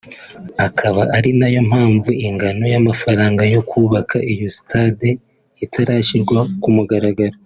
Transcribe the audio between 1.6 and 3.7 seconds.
mpamvu ingano y’amafaranga yo